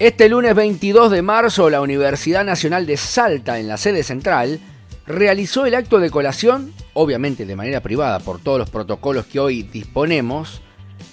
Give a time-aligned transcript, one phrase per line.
[0.00, 4.58] Este lunes 22 de marzo, la Universidad Nacional de Salta, en la sede central,
[5.06, 9.62] realizó el acto de colación, obviamente de manera privada por todos los protocolos que hoy
[9.62, 10.62] disponemos,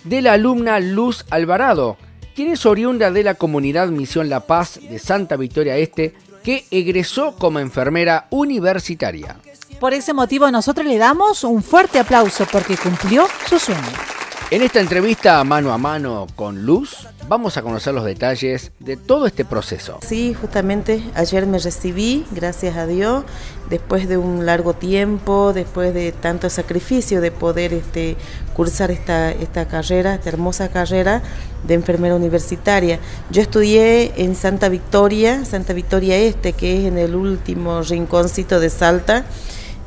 [0.03, 1.97] de la alumna Luz Alvarado,
[2.35, 7.35] quien es oriunda de la comunidad Misión La Paz de Santa Victoria Este, que egresó
[7.35, 9.37] como enfermera universitaria.
[9.79, 14.10] Por ese motivo nosotros le damos un fuerte aplauso porque cumplió su sueño.
[14.51, 19.25] En esta entrevista mano a mano con Luz, vamos a conocer los detalles de todo
[19.25, 19.99] este proceso.
[20.05, 23.23] Sí, justamente ayer me recibí, gracias a Dios,
[23.69, 28.17] después de un largo tiempo, después de tanto sacrificio de poder este,
[28.53, 31.23] cursar esta, esta carrera, esta hermosa carrera
[31.65, 32.99] de enfermera universitaria.
[33.29, 38.69] Yo estudié en Santa Victoria, Santa Victoria Este, que es en el último rinconcito de
[38.69, 39.23] Salta.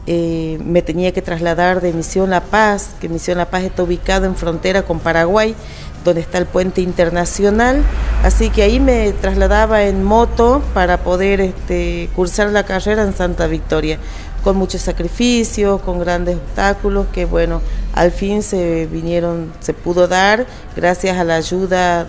[0.07, 4.27] Eh, me tenía que trasladar de Misión La Paz, que Misión La Paz está ubicado
[4.27, 5.55] en frontera con Paraguay,
[6.05, 7.83] donde está el puente internacional,
[8.23, 13.47] así que ahí me trasladaba en moto para poder este, cursar la carrera en Santa
[13.47, 13.99] Victoria,
[14.43, 17.63] con muchos sacrificios, con grandes obstáculos, que bueno,
[17.95, 20.47] al fin se vinieron, se pudo dar
[20.77, 22.07] gracias a la ayuda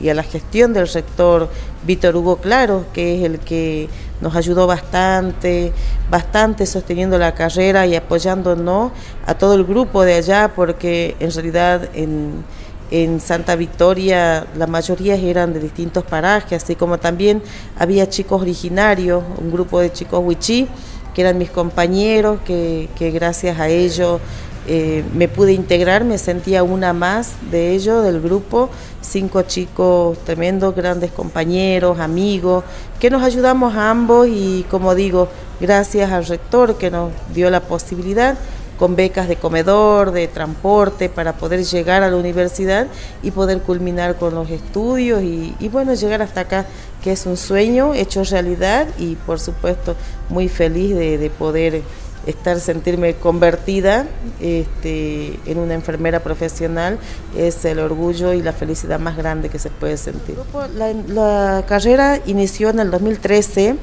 [0.00, 1.50] y a la gestión del rector
[1.86, 5.72] Víctor Hugo Claro, que es el que nos ayudó bastante,
[6.10, 8.92] bastante sosteniendo la carrera y apoyándonos
[9.26, 12.44] a todo el grupo de allá, porque en realidad en
[12.90, 17.42] en Santa Victoria la mayoría eran de distintos parajes, así como también
[17.78, 20.68] había chicos originarios, un grupo de chicos huichí,
[21.14, 24.20] que eran mis compañeros, que, gracias a ellos
[24.66, 28.68] eh, me pude integrar, me sentía una más de ellos, del grupo,
[29.00, 32.64] cinco chicos tremendos, grandes compañeros, amigos,
[32.98, 35.28] que nos ayudamos a ambos y como digo,
[35.60, 38.36] gracias al rector que nos dio la posibilidad
[38.78, 42.86] con becas de comedor, de transporte, para poder llegar a la universidad
[43.22, 46.66] y poder culminar con los estudios y, bueno, llegar hasta acá,
[47.02, 49.96] que es un sueño hecho realidad y por supuesto
[50.28, 51.82] muy feliz de, poder
[52.26, 54.06] estar, sentirme convertida
[54.40, 56.98] este, en una enfermera profesional
[57.36, 60.36] es el orgullo y la felicidad más grande que se puede sentir.
[60.76, 63.76] La, la carrera inició en el 2013,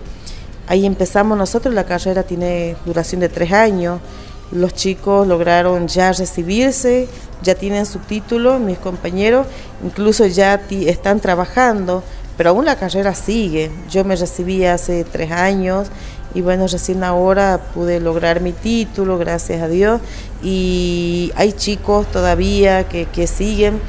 [0.67, 3.99] ahí empezamos nosotros, la carrera tiene duración de tres años.
[4.51, 7.07] Los chicos lograron ya recibirse,
[7.41, 9.47] ya tienen su título, mis compañeros
[9.83, 12.03] incluso ya están trabajando,
[12.37, 13.71] pero aún la carrera sigue.
[13.89, 15.87] Yo me recibí hace tres años
[16.33, 20.01] y bueno, recién ahora pude lograr mi título, gracias a Dios,
[20.41, 23.79] y hay chicos todavía que, que siguen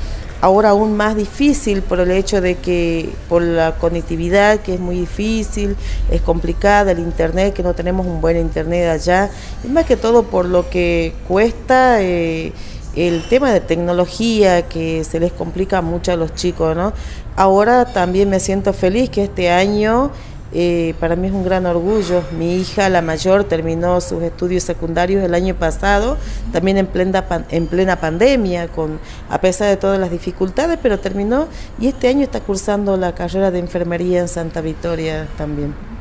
[0.44, 4.96] ahora aún más difícil por el hecho de que por la conectividad que es muy
[4.96, 5.74] difícil,
[6.10, 9.30] es complicada, el internet, que no tenemos un buen internet allá,
[9.64, 12.52] y más que todo por lo que cuesta eh,
[12.96, 16.92] el tema de tecnología que se les complica mucho a los chicos, ¿no?
[17.36, 20.10] Ahora también me siento feliz que este año
[20.56, 22.22] eh, para mí es un gran orgullo.
[22.38, 26.16] Mi hija, la mayor, terminó sus estudios secundarios el año pasado,
[26.52, 31.48] también en plena, en plena pandemia, con, a pesar de todas las dificultades, pero terminó
[31.80, 35.93] y este año está cursando la carrera de enfermería en Santa Victoria también.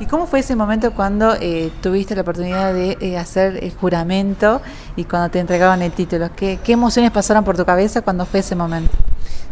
[0.00, 4.60] ¿Y cómo fue ese momento cuando eh, tuviste la oportunidad de eh, hacer el juramento
[4.96, 6.30] y cuando te entregaban el título?
[6.34, 8.92] ¿Qué, ¿Qué emociones pasaron por tu cabeza cuando fue ese momento?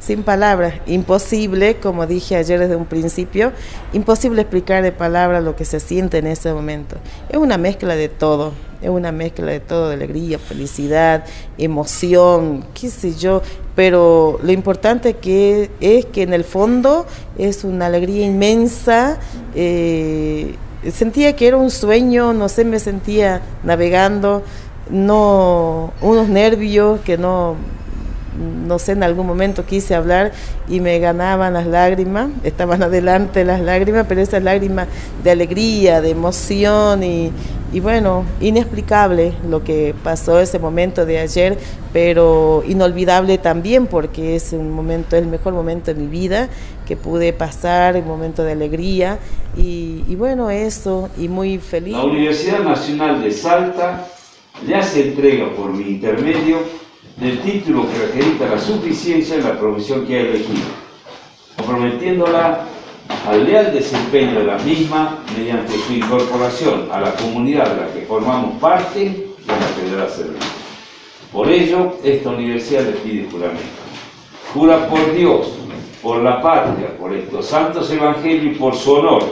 [0.03, 3.53] sin palabras, imposible, como dije ayer desde un principio,
[3.93, 6.97] imposible explicar de palabras lo que se siente en ese momento.
[7.29, 11.25] Es una mezcla de todo, es una mezcla de todo, de alegría, felicidad,
[11.57, 13.43] emoción, qué sé yo,
[13.75, 17.07] pero lo importante que es que en el fondo
[17.39, 19.19] es una alegría inmensa.
[19.55, 20.57] Eh,
[20.93, 24.43] sentía que era un sueño, no sé, me sentía navegando,
[24.91, 27.57] no unos nervios que no
[28.39, 30.33] no sé, en algún momento quise hablar
[30.69, 34.89] y me ganaban las lágrimas, estaban adelante las lágrimas, pero esas lágrimas
[35.23, 37.31] de alegría, de emoción y,
[37.81, 41.59] bueno, inexplicable lo que pasó ese momento de ayer,
[41.93, 46.49] pero inolvidable también porque es un momento, el mejor momento de mi vida
[46.87, 49.19] que pude pasar, un momento de alegría
[49.57, 51.97] y, y bueno, eso, y muy feliz.
[51.97, 54.07] La Universidad Nacional de Salta
[54.67, 56.82] le hace entrega por mi intermedio
[57.23, 60.67] del título que acredita la suficiencia en la profesión que ha elegido,
[61.57, 62.65] comprometiéndola
[63.29, 68.01] al leal desempeño de la misma mediante su incorporación a la comunidad de la que
[68.07, 70.51] formamos parte y a la que dará servicio.
[71.33, 73.63] Por ello, esta universidad le pide juramento.
[74.53, 75.53] Jura por Dios,
[76.03, 79.23] por la patria, por estos santos evangelios y por su honor,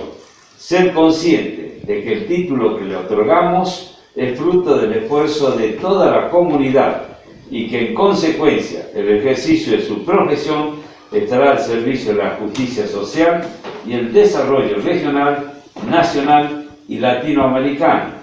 [0.57, 6.11] ser consciente de que el título que le otorgamos es fruto del esfuerzo de toda
[6.11, 7.10] la comunidad
[7.51, 10.77] y que en consecuencia el ejercicio de su profesión
[11.13, 13.45] estará al servicio de la justicia social
[13.87, 15.55] y el desarrollo regional,
[15.89, 18.21] nacional y latinoamericano.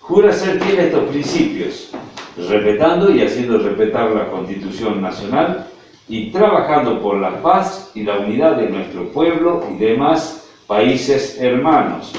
[0.00, 1.90] Jura ser fiel a estos principios,
[2.36, 5.66] respetando y haciendo respetar la Constitución Nacional
[6.08, 12.12] y trabajando por la paz y la unidad de nuestro pueblo y demás países hermanos,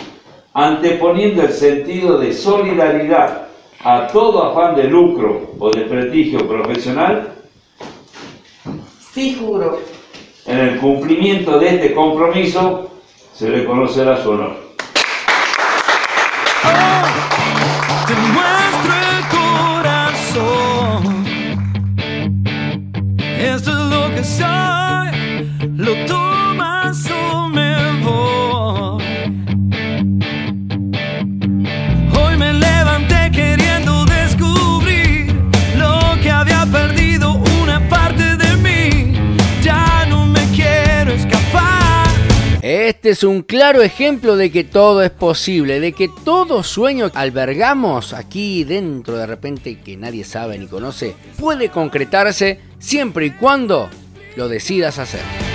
[0.53, 3.46] anteponiendo el sentido de solidaridad
[3.89, 7.35] a todo afán de lucro o de prestigio profesional?
[9.13, 9.79] Sí, juro.
[10.45, 12.89] En el cumplimiento de este compromiso
[13.33, 14.67] se le conocerá su honor.
[43.07, 47.17] Este es un claro ejemplo de que todo es posible, de que todo sueño que
[47.17, 53.89] albergamos aquí dentro de repente que nadie sabe ni conoce, puede concretarse siempre y cuando
[54.35, 55.46] lo decidas hacer.